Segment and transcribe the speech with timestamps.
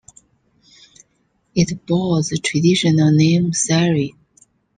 [1.53, 4.15] It bore the traditional name "Sarin".